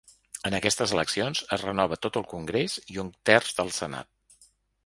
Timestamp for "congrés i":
2.33-3.01